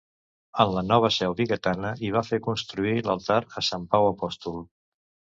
[0.61, 4.57] En la nova seu vigatana hi va fer construir l’altar a sant Pau apòstol.